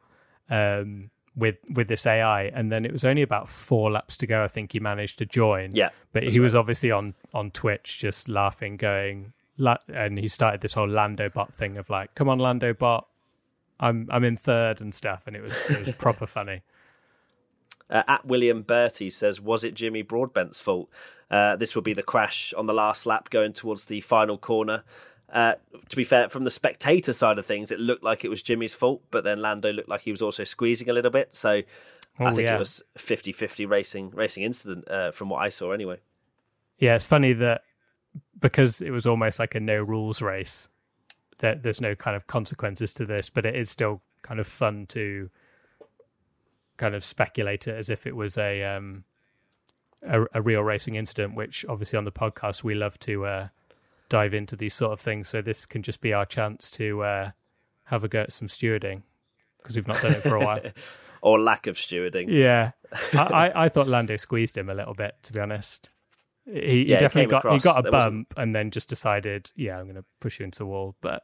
[0.50, 4.42] um, with with this AI, and then it was only about four laps to go.
[4.42, 5.70] I think he managed to join.
[5.72, 9.32] Yeah, but he was obviously on on Twitch just laughing, going,
[9.88, 13.06] and he started this whole Lando bot thing of like, "Come on, Lando bot,
[13.80, 16.62] I'm I'm in third and stuff," and it was it was proper funny.
[17.90, 20.88] Uh, at William Bertie says, "Was it Jimmy Broadbent's fault?
[21.34, 24.84] Uh, this will be the crash on the last lap going towards the final corner."
[25.32, 25.54] Uh,
[25.88, 28.74] to be fair, from the spectator side of things, it looked like it was Jimmy's
[28.74, 31.34] fault, but then Lando looked like he was also squeezing a little bit.
[31.34, 31.64] So I
[32.20, 32.54] Oh, think yeah.
[32.54, 35.98] it was 50-50 racing racing incident uh, from what I saw anyway.
[36.78, 37.62] Yeah, it's funny that
[38.38, 40.68] because it was almost like a no rules race,
[41.38, 44.86] that there's no kind of consequences to this, but it is still kind of fun
[44.90, 45.30] to
[46.76, 49.04] kind of speculate it as if it was a um
[50.06, 53.46] a, a real racing incident, which obviously on the podcast we love to uh,
[54.08, 55.28] dive into these sort of things.
[55.28, 57.30] So this can just be our chance to uh,
[57.84, 59.02] have a go at some stewarding
[59.58, 60.60] because we've not done it for a while.
[61.22, 62.26] Or lack of stewarding.
[62.28, 62.72] Yeah,
[63.14, 65.88] I, I, I thought Lando squeezed him a little bit, to be honest.
[66.44, 68.90] He, he Yeah, he definitely got he got a There bump wasn't- and then just
[68.90, 70.96] decided, yeah, I'm going to push you into the wall.
[71.00, 71.22] But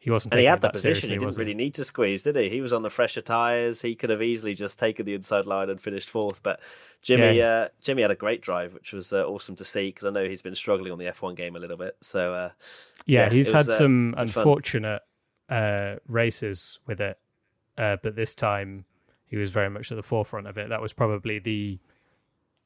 [0.00, 0.32] he wasn't.
[0.34, 1.10] And he had the that position.
[1.10, 2.48] He didn't really need to squeeze, did he?
[2.48, 3.82] He was on the fresher tyres.
[3.82, 6.42] He could have easily just taken the inside line and finished fourth.
[6.42, 6.60] But
[7.02, 7.48] Jimmy, Yeah.
[7.48, 10.28] uh, Jimmy had a great drive, which was uh, awesome to see because I know
[10.28, 11.96] he's been struggling on the F1 game a little bit.
[12.00, 12.50] So uh,
[13.06, 15.02] Yeah, Yeah, he's it was, had uh, some unfortunate
[15.48, 17.18] uh, races with it,
[17.76, 18.84] uh, but this time
[19.26, 20.68] he was very much at the forefront of it.
[20.68, 21.78] That was probably the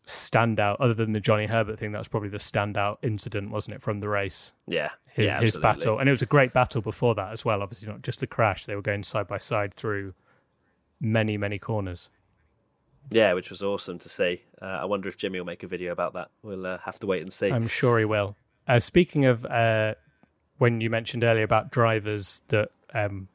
[0.06, 1.92] standout, other than the Johnny Herbert thing.
[1.92, 4.52] That was probably the standout incident, wasn't it, from the race?
[4.66, 7.62] yeah, his, yeah, his battle, and it was a great battle before that as well.
[7.62, 10.14] Obviously, not just the crash; they were going side by side through
[11.00, 12.08] many, many corners.
[13.10, 14.42] Yeah, which was awesome to see.
[14.60, 16.30] Uh, I wonder if Jimmy will make a video about that.
[16.42, 17.50] We'll uh, have to wait and see.
[17.50, 18.36] I'm sure he will.
[18.66, 19.94] Uh, speaking of uh,
[20.58, 23.28] when you mentioned earlier about drivers that um,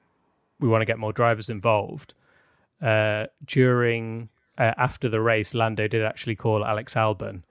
[0.60, 2.14] we want to get more drivers involved,
[2.82, 7.44] uh, during uh, after the race, Lando did actually call Alex Albon,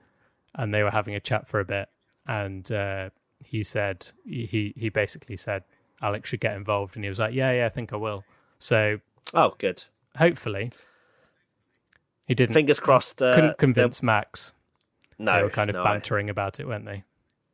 [0.55, 1.89] and they were having a chat for a bit,
[2.27, 3.09] and uh,
[3.43, 5.63] he said he he basically said
[6.01, 8.23] Alex should get involved, and he was like, yeah, yeah, I think I will.
[8.59, 8.99] So
[9.33, 9.85] oh, good.
[10.17, 10.71] hopefully,
[12.27, 13.21] he didn't Fingers crossed.
[13.21, 14.53] Uh, couldn't convince Max.
[15.19, 17.03] No, they were kind of no, I- bantering about it, weren't they?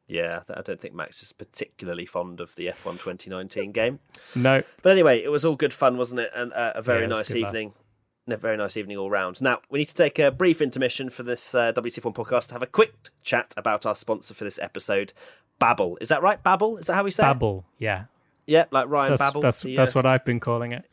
[0.05, 3.99] yeah, I don't think Max is particularly fond of the F1 2019 game.
[4.35, 6.29] No, But anyway, it was all good fun, wasn't it?
[6.35, 7.73] And uh, a very Yeah, nice evening.
[8.25, 9.41] A very nice evening all round.
[9.41, 12.63] Now, we need to take a brief intermission for this uh, WTF1 podcast to have
[12.63, 15.11] a quick chat about our sponsor for this episode,
[15.59, 15.97] Babbel.
[15.99, 16.41] Is that right?
[16.41, 16.79] Babbel?
[16.79, 17.33] Is that how we say it?
[17.33, 18.05] Babble, yeah.
[18.45, 19.41] Yeah, like Ryan That's Babbel.
[19.41, 20.85] that's, the, that's uh, what I've been calling it.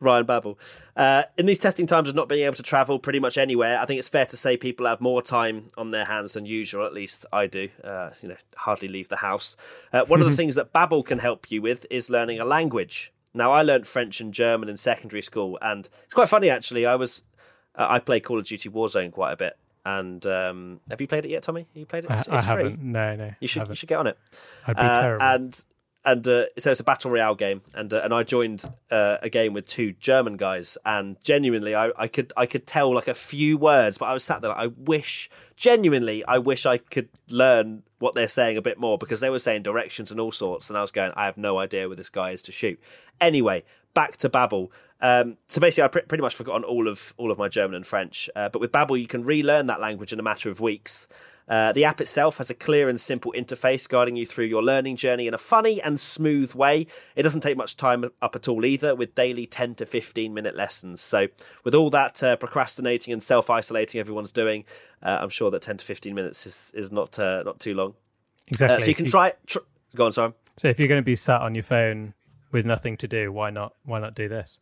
[0.00, 0.58] Ryan Babel.
[0.94, 3.86] Uh, in these testing times of not being able to travel pretty much anywhere, I
[3.86, 6.84] think it's fair to say people have more time on their hands than usual.
[6.84, 7.70] At least I do.
[7.82, 9.56] Uh, you know, hardly leave the house.
[9.94, 13.12] Uh, one of the things that Babbel can help you with is learning a language.
[13.38, 16.84] Now, I learned French and German in secondary school, and it's quite funny actually.
[16.84, 17.22] I was
[17.74, 21.24] uh, I play Call of Duty Warzone quite a bit, and um, have you played
[21.24, 21.60] it yet, Tommy?
[21.62, 22.10] Have you played it?
[22.10, 22.54] I, It's, I it's free.
[22.64, 22.82] haven't.
[22.82, 23.30] No, no.
[23.40, 23.70] You should haven't.
[23.72, 24.18] you should get on it.
[24.66, 25.22] I'd be Uh, terrible.
[25.24, 25.64] And
[26.08, 29.28] and uh, so it's a battle royale game, and uh, and I joined uh, a
[29.28, 33.14] game with two German guys, and genuinely, I, I could I could tell like a
[33.14, 34.50] few words, but I was sat there.
[34.50, 38.96] Like, I wish genuinely, I wish I could learn what they're saying a bit more
[38.96, 41.58] because they were saying directions and all sorts, and I was going, I have no
[41.58, 42.80] idea where this guy is to shoot.
[43.20, 44.70] Anyway, back to Babbel.
[45.02, 47.86] Um, so basically, I pre- pretty much forgotten all of all of my German and
[47.86, 51.06] French, uh, but with Babbel, you can relearn that language in a matter of weeks.
[51.48, 54.96] Uh, the app itself has a clear and simple interface guiding you through your learning
[54.96, 56.86] journey in a funny and smooth way.
[57.16, 60.54] It doesn't take much time up at all either, with daily 10 to 15 minute
[60.54, 61.00] lessons.
[61.00, 61.28] So,
[61.64, 64.64] with all that uh, procrastinating and self isolating everyone's doing,
[65.02, 67.94] uh, I'm sure that 10 to 15 minutes is, is not uh, not too long.
[68.46, 68.76] exactly.
[68.76, 69.32] Uh, so, you can try.
[69.46, 69.58] Tr-
[69.94, 70.32] go on, sorry.
[70.58, 72.14] So if you're going to be sat on your phone
[72.52, 73.74] with nothing to do, why not?
[73.84, 74.58] Why not do this?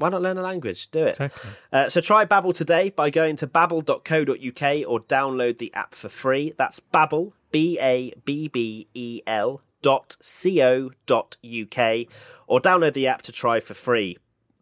[0.00, 0.90] Why not learn a language?
[0.90, 1.20] Do it.
[1.20, 1.50] Exactly.
[1.72, 6.54] Uh, so try Babbel today by going to babbel.co.uk or download the app for free.
[6.56, 12.06] That's Babbel, B A B B E L dot C O dot UK,
[12.46, 14.16] or download the app to try for free.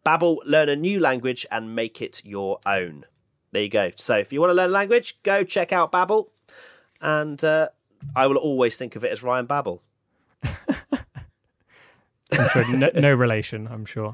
[0.05, 3.05] Babbel, learn a new language and make it your own.
[3.51, 3.91] There you go.
[3.95, 6.27] So if you want to learn a language, go check out Babbel,
[7.01, 7.69] and uh,
[8.15, 9.81] I will always think of it as Ryan Babel.
[12.31, 13.67] I'm sure no, no relation.
[13.67, 14.13] I'm sure.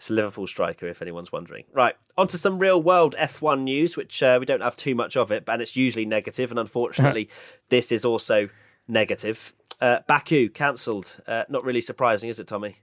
[0.00, 1.64] It's a Liverpool striker, if anyone's wondering.
[1.74, 5.14] Right, on to some real world F1 news, which uh, we don't have too much
[5.14, 7.28] of it, and it's usually negative, and unfortunately,
[7.68, 8.48] this is also
[8.88, 9.52] negative.
[9.78, 11.20] Uh, Baku cancelled.
[11.26, 12.76] Uh, not really surprising, is it, Tommy?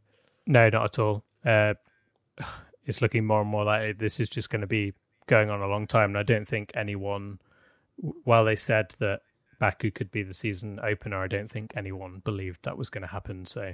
[0.46, 1.24] No, not at all.
[1.44, 1.74] Uh,
[2.86, 4.94] it's looking more and more like this is just going to be
[5.26, 7.40] going on a long time, and I don't think anyone,
[8.26, 9.22] while they said that
[9.58, 13.08] Baku could be the season opener, I don't think anyone believed that was going to
[13.08, 13.44] happen.
[13.46, 13.74] So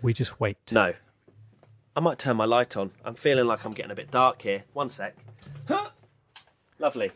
[0.00, 0.56] we just wait.
[0.72, 0.94] No.
[1.96, 2.90] I might turn my light on.
[3.04, 4.64] I'm feeling like I'm getting a bit dark here.
[4.72, 5.16] One sec.
[5.68, 5.90] Huh.
[6.78, 7.12] Lovely.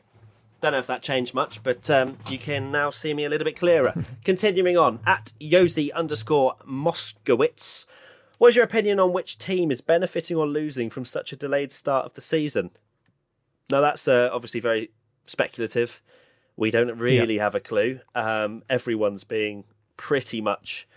[0.60, 3.44] Don't know if that changed much, but um, you can now see me a little
[3.44, 3.94] bit clearer.
[4.24, 7.86] Continuing on, at Yosi underscore Moskowitz,
[8.38, 11.72] what is your opinion on which team is benefiting or losing from such a delayed
[11.72, 12.70] start of the season?
[13.70, 14.90] Now, that's uh, obviously very
[15.24, 16.00] speculative.
[16.56, 18.00] We don't really have a clue.
[18.14, 19.64] Um, everyone's being
[19.96, 20.88] pretty much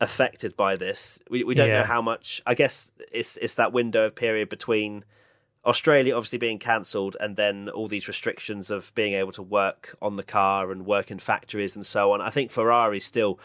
[0.00, 1.18] affected by this.
[1.28, 1.80] We we don't Yeah.
[1.80, 2.42] know how much.
[2.46, 5.04] I guess it's it's that window of period between
[5.64, 10.16] Australia obviously being cancelled and then all these restrictions of being able to work on
[10.16, 12.20] the car and work in factories and so on.
[12.22, 13.38] I think Ferrari's still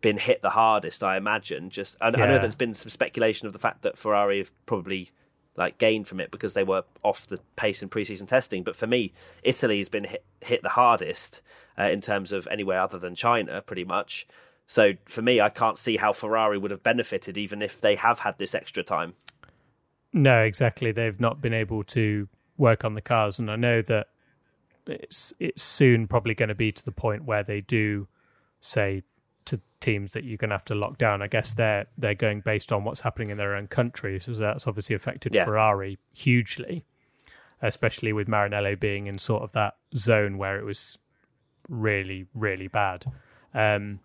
[0.00, 1.02] been hit the hardest.
[1.02, 1.70] I imagine.
[1.70, 5.10] Just I, I know there's been some speculation of the fact that Ferrari have probably
[5.56, 8.62] like gained from it because they were off the pace in preseason testing.
[8.62, 11.42] But for me, Italy has been hit, hit the hardest
[11.76, 14.24] uh, in terms of anywhere other than China, pretty much.
[14.68, 18.20] So for me, I can't see how Ferrari would have benefited even if they have
[18.20, 19.14] had this extra time.
[20.12, 20.92] No, exactly.
[20.92, 22.28] They've not been able to
[22.58, 24.08] work on the cars, and I know that
[24.86, 28.08] it's it's soon probably going to be to the point where they do
[28.60, 29.04] say
[29.46, 31.22] to teams that you're going to have to lock down.
[31.22, 34.66] I guess they're they're going based on what's happening in their own country, so that's
[34.66, 35.46] obviously affected Yeah.
[35.46, 36.84] Ferrari hugely,
[37.62, 40.98] especially with Maranello being in sort of that zone where it was
[41.70, 43.06] really really bad.
[43.54, 44.00] Um,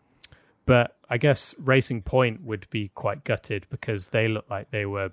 [0.65, 5.12] but I guess Racing Point would be quite gutted because they look like they were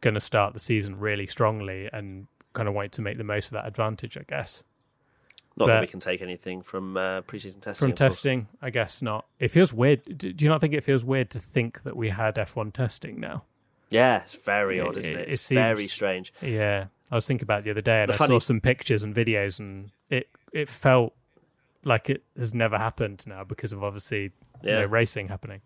[0.00, 3.46] going to start the season really strongly and kind of wanted to make the most
[3.46, 4.62] of that advantage, I guess.
[5.58, 7.86] Not that we can take anything from uh, preseason testing.
[7.86, 8.16] From of course.
[8.16, 9.24] testing, I guess not.
[9.38, 10.02] It feels weird.
[10.18, 13.44] Do you not think it feels weird to think that we had F1 testing now?
[13.88, 15.28] Yeah, it's very It- odd, isn't it- it?
[15.28, 16.32] it It's very strange.
[16.42, 19.02] Yeah, I was thinking about it the other day, and The I saw some pictures
[19.02, 21.14] and videos, and it it felt
[21.84, 24.32] like it has never happened now because of obviously
[24.66, 24.80] Yeah.
[24.80, 25.60] know, racing happening.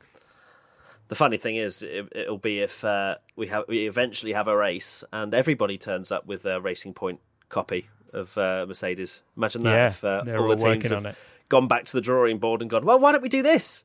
[1.08, 4.56] The funny thing is, it, it'll be if uh, we have we eventually have a
[4.56, 9.22] race and everybody turns up with a Racing Point copy of uh, Mercedes.
[9.36, 11.16] Imagine that yeah, if uh, they're all all the working teams have on it.
[11.48, 13.84] gone back to the drawing board and gone, well, why don't we do this?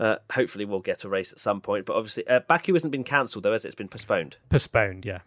[0.00, 1.84] Uh, hopefully, we'll get a race at some point.
[1.84, 3.68] But obviously, uh, Baku hasn't been cancelled though, has it?
[3.68, 4.38] It's been postponed.
[4.48, 5.20] Postponed, yeah.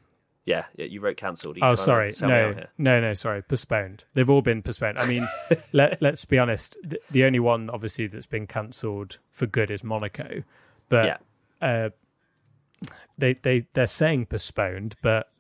[0.46, 1.58] Yeah, yeah you wrote cancelled.
[1.62, 2.14] Oh, sorry.
[2.22, 3.42] No, no, no, sorry.
[3.42, 4.06] Postponed.
[4.14, 5.00] They've all been postponed.
[5.00, 5.28] I mean,
[5.74, 6.78] let, let's be honest.
[6.84, 10.44] The, the only one, obviously, that's been cancelled for good is Monaco.
[10.88, 11.18] But Yeah.
[11.68, 11.90] uh,
[13.18, 15.32] they, they, they're saying postponed, but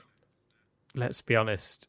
[0.95, 1.87] let's be honest.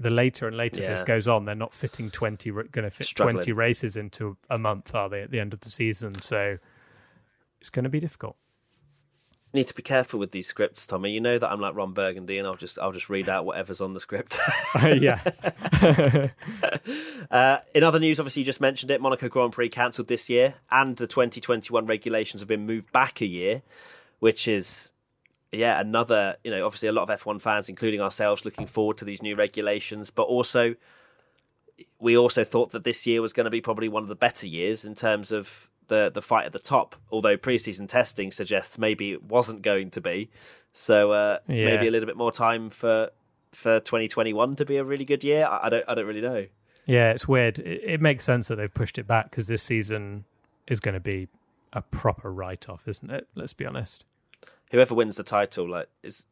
[0.00, 3.34] The later and later this goes on, they're not fitting 20, going to fit Struggling.
[3.34, 6.12] 20 races into a month, are they, at the end of the season?
[6.22, 6.58] So
[7.60, 8.36] it's going to be difficult.
[9.54, 11.10] Need to be careful with these scripts, Tommy.
[11.10, 13.80] You know that I'm like Ron Burgundy, and I'll just I'll just read out whatever's
[13.80, 14.38] on the script.
[14.74, 15.22] yeah.
[17.30, 19.02] Uh, in other news, obviously, you just mentioned it.
[19.02, 23.26] Monaco Grand Prix cancelled this year, and the 2021 regulations have been moved back a
[23.26, 23.60] year,
[24.18, 24.92] which is
[25.52, 29.04] yeah, another, you know, obviously a lot of F1 fans, including ourselves, looking forward to
[29.04, 30.74] these new regulations, but also
[32.00, 34.46] we also thought that this year was going to be probably one of the better
[34.46, 36.94] years in terms of the the fight at the top.
[37.10, 40.30] Although preseason testing suggests maybe it wasn't going to be,
[40.72, 41.64] so uh, Yeah.
[41.64, 43.10] maybe a little bit more time for
[43.52, 45.46] for 2021 to be a really good year.
[45.46, 46.46] I, I don't I don't really know.
[46.86, 47.58] Yeah, it's weird.
[47.58, 50.24] It, it makes sense that they've pushed it back because this season
[50.68, 51.28] is going to be
[51.72, 53.26] a proper write off, isn't it?
[53.34, 54.04] Let's be honest.
[54.70, 56.24] Whoever wins the title, like, is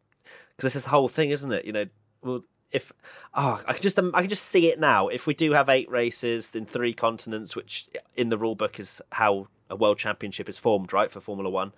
[0.57, 1.65] because this is the whole thing, isn't it?
[1.67, 1.85] You know,
[2.23, 2.43] well,
[2.77, 2.93] if
[3.35, 5.09] oh, I can just I can just see it now.
[5.09, 9.01] If we do have eight races in three continents, which in the rule book is
[9.13, 11.73] how a world championship is formed, right, for Formula One.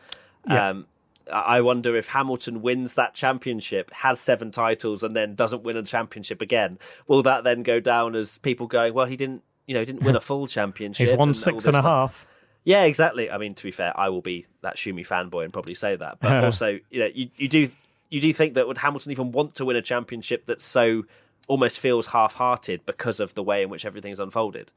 [0.46, 0.70] Yeah.
[0.70, 0.86] Um,
[1.32, 5.82] I wonder if Hamilton wins that championship, has seven titles, and then doesn't win a
[5.82, 6.78] championship again.
[7.06, 10.02] Will that then go down as people going, "Well, he didn't, you know, he didn't
[10.02, 12.26] win a full championship." He's won all six and a stuff." half.
[12.64, 13.30] Yeah, exactly.
[13.30, 16.18] I mean, to be fair, I will be that Schumi fanboy and probably say that.
[16.20, 17.70] But also, you know, you, you do
[18.10, 21.04] you do think that would Hamilton even want to win a championship that so
[21.46, 24.72] almost feels half-hearted because of the way in which everything's unfolded?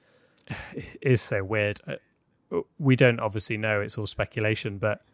[0.74, 1.80] It is so weird.
[1.88, 1.96] Uh,
[2.80, 3.80] We don't obviously know.
[3.80, 5.06] It's all speculation, but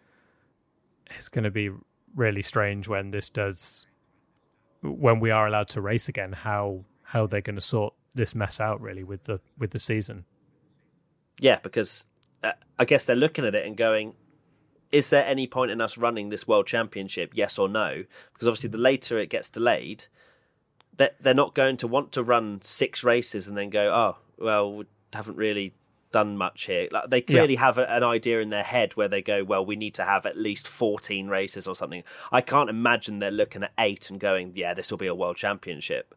[1.12, 1.70] it's going to be
[2.16, 3.86] really strange when this does,
[4.82, 6.34] when we are allowed to race again.
[6.34, 10.26] How how they're going to sort this mess out really with the with the season.
[11.40, 12.08] Yeah, because
[12.44, 14.16] uh, I guess they're looking at it and going,
[14.92, 17.32] is there any point in us running this world championship?
[17.34, 18.06] Yes or no?
[18.34, 20.08] Because obviously, the later it gets delayed,
[20.98, 24.78] that they're not going to want to run six races and then go, oh, well,
[24.78, 25.74] we haven't really
[26.12, 26.88] done much here.
[26.92, 29.76] Like, they clearly have a, an idea in their head where they go, well, we
[29.76, 32.04] need to have at least 14 races or something.
[32.32, 35.38] I can't imagine they're looking at eight and going, yeah, this will be a world
[35.38, 36.16] championship.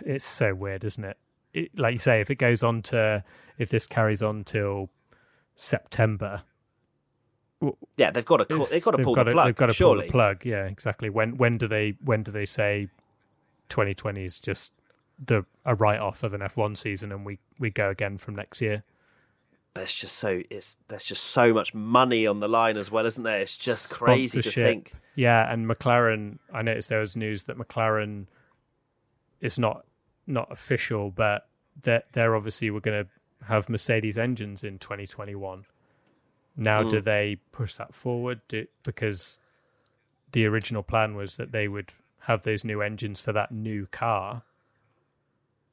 [0.00, 1.18] It's so weird, isn't it?
[1.52, 1.78] it?
[1.78, 3.24] Like you say, if it goes on to
[3.58, 4.90] if this carries on till
[5.54, 6.42] September,
[7.96, 9.66] Yeah, they've got to, call, they've got to pull got the to- plug, They've got
[9.66, 10.00] to surely.
[10.02, 10.44] pull the plug.
[10.44, 11.10] Yeah, exactly.
[11.10, 12.88] When when do they when do they say
[13.68, 14.72] 2020 is just
[15.24, 18.60] the a write off of an F1 season and we we go again from next
[18.60, 18.82] year?
[19.74, 23.04] But it's just so it's there's just so much money on the line as well,
[23.06, 23.40] isn't there?
[23.40, 24.92] It's just crazy to think.
[25.14, 26.38] Yeah, and McLaren.
[26.52, 28.26] I noticed there was news that McLaren.
[29.40, 29.84] It's not
[30.26, 31.46] not official, but
[31.82, 33.10] they're, they're obviously we're going to
[33.46, 35.66] have Mercedes engines in 2021.
[36.56, 36.88] Now, Hmm.
[36.88, 38.40] do they push that forward?
[38.48, 39.38] Do, because
[40.32, 44.42] the original plan was that they would have those new engines for that new car,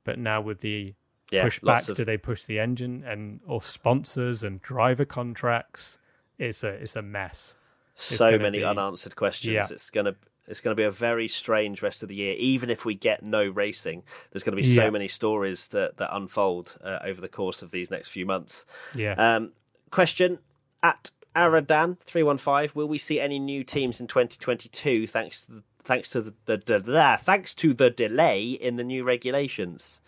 [0.03, 0.93] but now with the
[1.31, 5.05] Yeah, push back, lots of do they push the engine and or sponsors and driver
[5.05, 5.99] contracts?
[6.37, 7.55] It's a it's a mess.
[7.95, 9.53] so many be- unanswered questions.
[9.53, 9.67] Yeah.
[9.69, 10.15] It's gonna
[10.47, 12.35] it's gonna be a very strange rest of the year.
[12.37, 14.89] Even if we get no racing, there's gonna be so Yeah.
[14.89, 18.65] many stories that that unfold uh, over the course of these next few months.
[18.93, 19.13] Yeah.
[19.13, 19.53] Um,
[19.89, 20.39] question
[20.83, 25.07] at Aradan three one five: Will we see any new teams in 2022?
[25.07, 28.83] Thanks to the, thanks to the, the, the, the thanks to the delay in the
[28.83, 30.01] new regulations.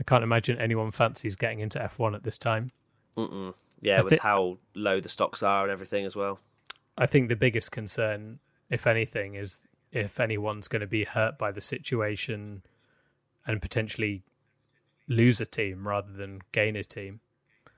[0.00, 2.72] I can't imagine anyone fancies getting into F1 at this time.
[3.82, 6.38] Yeah, I with thi- how low the stocks are and everything as well.
[6.96, 8.38] I think the biggest concern,
[8.70, 12.62] if anything, is if anyone's going to be hurt by the situation
[13.46, 14.22] and potentially
[15.08, 17.20] lose a team rather than gain a team.
[17.64, 17.70] Mm.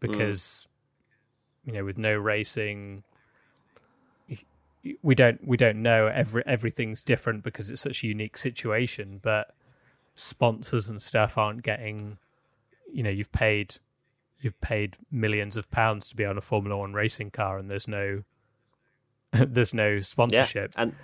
[0.00, 0.68] Because,
[1.66, 3.02] you know, with no racing,
[5.02, 9.52] we don't we don't know every everything's different because it's such a unique situation but
[10.14, 12.16] sponsors and stuff aren't getting
[12.92, 13.76] you know you've paid
[14.40, 17.88] you've paid millions of pounds to be on a Formula One racing car, and there's
[17.88, 18.22] no
[19.32, 20.72] there's no sponsorship.
[20.76, 20.94] Yeah, and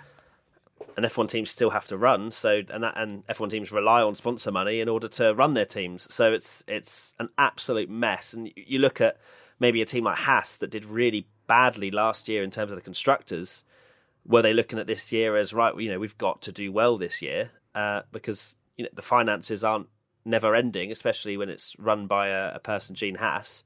[0.96, 2.30] and F1 teams still have to run.
[2.30, 5.64] So and that and F1 teams rely on sponsor money in order to run their
[5.64, 6.12] teams.
[6.12, 8.32] So it's it's an absolute mess.
[8.32, 9.16] And you look at
[9.62, 12.82] maybe a team like Haas that did really badly last year in terms of the
[12.82, 13.62] constructors.
[14.26, 15.74] Were they looking at this year as right?
[15.78, 19.64] You know, we've got to do well this year uh, because you know the finances
[19.64, 19.88] aren't
[20.24, 23.64] never ending, especially when it's run by a, a person, Gene Haas.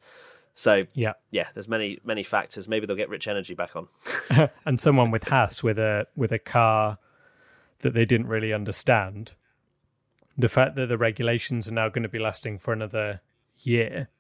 [0.55, 2.69] So Yeah, yeah, there's many many factors.
[2.69, 3.89] Maybe they'll get Rich Energy back on.
[4.67, 6.99] and someone with Haas with a with a car
[7.79, 9.35] that they didn't really understand.
[10.39, 13.23] The fact that the regulations are now going to be lasting for another
[13.57, 14.11] year,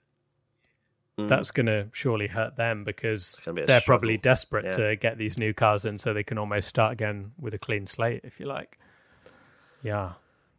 [1.18, 3.54] that's going to surely hurt them because Mm.
[3.54, 3.98] be they're struggle.
[4.00, 4.72] probably desperate Yeah.
[4.72, 7.86] to get these new cars in so they can almost start again with a clean
[7.86, 8.78] slate, if you like.
[9.82, 10.12] Yeah.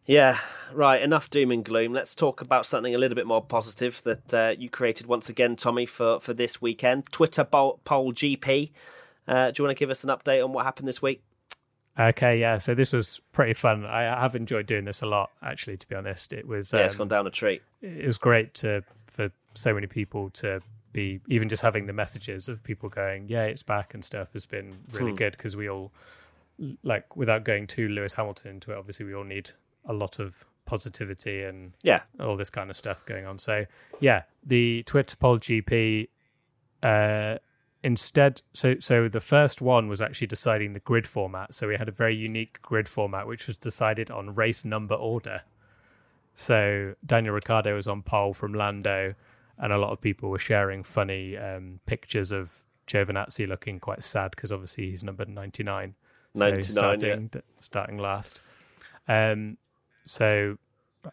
[0.06, 0.40] Yeah,
[0.72, 1.02] right.
[1.02, 1.92] Enough doom and gloom.
[1.94, 5.58] Let's talk about something a little bit more positive that uh, you created once again,
[5.58, 7.12] Tommy, for, for this weekend.
[7.12, 8.72] Twitter poll, poll GP.
[9.28, 11.22] Uh, do you want to give us an update on what happened this week?
[12.00, 12.58] Okay, yeah.
[12.58, 13.84] So this was pretty fun.
[13.86, 15.76] I have enjoyed doing this a lot, actually.
[15.78, 17.62] To be honest, it was Yeah, it's um, gone down a treat.
[17.82, 20.62] it was great to for so many people to
[20.94, 24.46] be even just having the messages of people going, "Yeah, it's back" and stuff has
[24.46, 25.16] been really Hmm.
[25.18, 25.92] good because we all
[26.84, 28.78] like without going too Lewis Hamilton into it.
[28.78, 29.50] Obviously, we all need
[29.86, 33.38] a lot of positivity and Yeah, all this kind of stuff going on.
[33.38, 33.66] So
[34.00, 36.10] yeah, the Twitter poll GP
[36.84, 37.38] uh,
[37.84, 38.42] instead.
[38.54, 41.54] So so the first one was actually deciding the grid format.
[41.54, 45.42] So we had a very unique grid format, which was decided on race number order.
[46.34, 49.14] So Daniel Ricciardo was on pole from Lando,
[49.58, 54.32] and a lot of people were sharing funny um, pictures of Giovinazzi looking quite sad
[54.32, 55.96] because obviously he's number ninety nine.
[56.36, 58.42] 99, so starting starting last.
[59.08, 59.58] Um,
[60.06, 60.58] so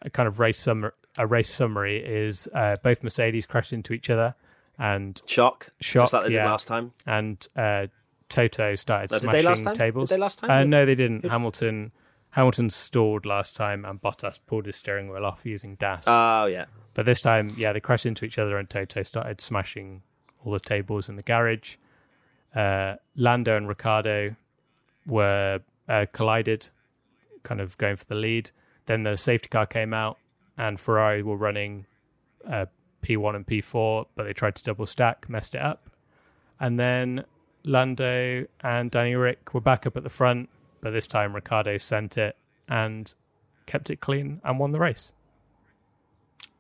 [0.03, 4.11] a kind of race summer a race summary is uh, both Mercedes crashed into each
[4.11, 4.35] other
[4.79, 6.43] and shock, Shock, like they yeah.
[6.43, 6.93] did last time.
[7.07, 7.87] and uh,
[8.29, 9.75] Toto started No, smashing they last time?
[9.75, 10.09] tables.
[10.09, 10.51] Did they last time?
[10.51, 11.25] Uh, no, they didn't.
[11.25, 11.93] Hamilton
[12.35, 16.05] Hamilton stalled last time, and Bottas pulled his steering wheel off using DAS.
[16.09, 20.03] Oh yeah, But this time, yeah, they crashed into each other, and Toto started smashing
[20.45, 21.77] all the tables in the garage.
[22.55, 24.35] Uh, Lando and Ricardo
[25.07, 26.69] were uh, collided,
[27.45, 28.51] kind of going for the lead.
[28.87, 30.19] Then the safety car came out,
[30.59, 31.87] and Ferrari were running
[32.51, 32.67] uh,
[33.03, 35.89] P1 and P4, but they tried to double stack, messed it up.
[36.59, 37.25] And then
[37.63, 40.49] Lando and Danny Rick were back up at the front,
[40.85, 42.37] but this time Ricardo sent it
[42.69, 43.13] and
[43.67, 45.13] kept it clean and won the race.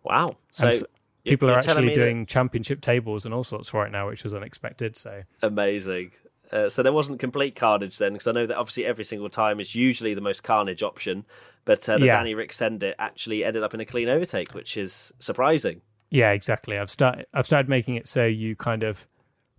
[0.03, 0.37] wow.
[0.51, 0.83] So And
[1.25, 4.35] people are actually me that- doing championship tables and all sorts right now, which was
[4.35, 4.97] unexpected.
[4.97, 6.13] So Amazing.
[6.53, 9.61] Uh, so there wasn't complete carnage then, because I know that obviously every single time
[9.61, 11.25] is usually the most carnage option,
[11.65, 12.17] but uh, the Yeah.
[12.19, 15.81] Danny Rick send it actually ended up in a clean overtake, which is surprising.
[16.11, 16.79] yeah, exactly.
[16.79, 17.27] I've started.
[17.35, 19.07] I've started making it so you kind of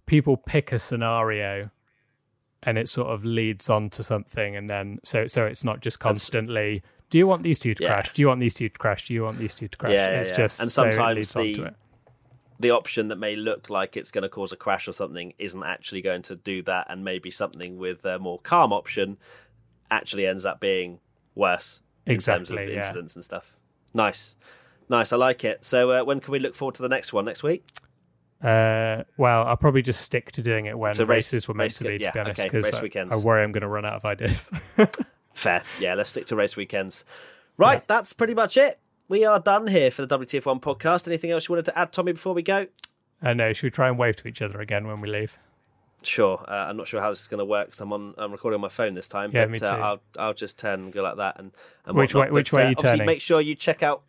[0.05, 1.69] people pick a scenario,
[2.65, 5.99] and it sort of leads on to something, and then so so it's not just
[5.99, 6.81] constantly.
[7.09, 7.89] Do you want these two to Yeah.
[7.89, 8.13] crash?
[8.13, 9.07] Do you want these two to crash?
[9.07, 9.93] Do you want these two to crash?
[9.93, 10.37] Yeah, yeah, it's yeah.
[10.37, 11.73] just And sometimes leads the-
[12.59, 15.63] The option that may look like it's going to cause a crash or something isn't
[15.63, 19.17] actually going to do that, and maybe something with a more calm option
[19.91, 20.99] actually ends up being
[21.35, 23.53] worse in terms of incidents and stuff.
[23.93, 24.35] Nice,
[24.89, 25.11] nice.
[25.13, 25.63] I like it.
[25.65, 27.63] So uh, when can we look forward to the next one next week?
[28.43, 31.65] Uh, well, I'll probably just stick to doing it when So race- races were meant
[31.67, 33.15] race- to be, to yeah, be honest, because race I.
[33.15, 34.51] I worry I'm going to run out of ideas.
[35.33, 35.63] Fair.
[35.79, 37.05] Yeah, let's stick to race weekends.
[37.57, 38.79] Right, that's pretty much it.
[39.07, 41.07] We are done here for the WTF1 podcast.
[41.07, 42.67] Anything else you wanted to add, Tommy, before we go?
[43.21, 45.39] uh, no, should we try and wave to each other again when we leave?
[46.03, 46.43] Sure.
[46.47, 48.13] Uh, I'm not sure how this is going to work because I'm on.
[48.17, 49.31] I'm recording on my phone this time.
[49.33, 49.81] Yeah, but me uh, too.
[49.81, 51.51] I'll I'll just turn and go like that and,
[51.85, 52.31] and Which whatnot.
[52.33, 53.05] way- which But, way uh, are you turning?
[53.07, 54.03] Make sure you check out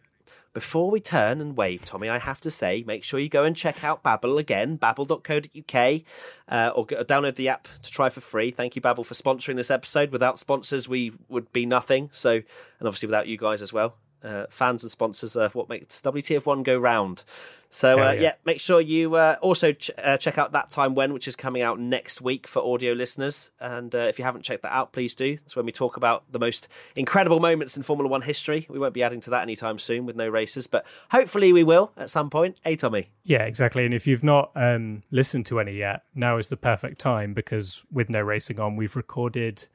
[0.57, 2.09] before we turn and wave, Tommy.
[2.09, 6.03] I have to say, make sure you go and check out Babbel again, babbel.co.uk,
[6.49, 8.51] uh, or go, download the app to try for free.
[8.51, 10.13] Thank you, Babbel, for sponsoring this episode.
[10.13, 12.09] Without sponsors, we would be nothing.
[12.11, 12.45] So, and
[12.81, 13.97] obviously without you guys as well.
[14.23, 17.23] Uh, fans and sponsors are what makes WTF1 go round.
[17.71, 18.21] So, uh, yeah.
[18.21, 21.37] yeah, make sure you uh, also ch- uh, check out That Time When, which is
[21.37, 23.51] coming out next week for audio listeners.
[23.61, 25.37] And uh, if you haven't checked that out, please do.
[25.45, 28.67] It's when we talk about the most incredible moments in Formula One history.
[28.71, 31.93] We won't be adding to that anytime soon with no races, but hopefully we will
[31.97, 32.59] at some point.
[32.65, 33.11] Hey, Tommy.
[33.25, 33.85] Yeah, exactly.
[33.85, 37.83] And if you've not um, listened to any yet, now is the perfect time because
[37.93, 39.67] with no racing on, we've recorded,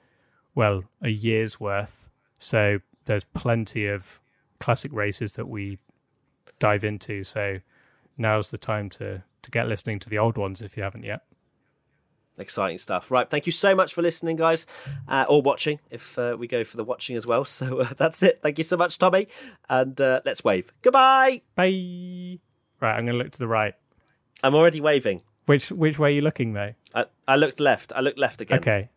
[0.56, 2.10] well, a year's worth.
[2.40, 4.20] So there's plenty of
[4.62, 5.78] classic races that we
[6.60, 7.24] dive into.
[7.26, 7.58] So
[8.18, 11.22] now's the time to to get listening to the old ones if you haven't yet.
[12.38, 13.12] Exciting stuff.
[13.12, 13.30] Right.
[13.30, 14.66] Thank you so much for listening, guys,
[15.08, 17.44] uh, or watching if uh, we go for the watching as well.
[17.60, 18.40] So uh, that's it.
[18.40, 19.28] Thank you so much, Tommy.
[19.68, 20.72] And uh, let's wave.
[20.82, 21.42] Goodbye.
[21.56, 22.40] Bye.
[22.80, 23.74] Right, I'm going to look to the right.
[24.44, 25.24] I'm already waving.
[25.48, 26.74] Which which way are you looking though?
[26.96, 27.92] I, I looked left.
[27.96, 28.60] I looked left again.
[28.60, 28.90] Okay.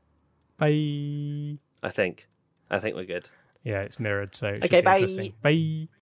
[0.59, 1.59] Bye.
[1.83, 2.29] I think.
[2.71, 3.29] I think we're good.
[3.65, 5.33] Yeah, it's mirrored, so it Okay, bye.
[5.43, 5.89] Bye.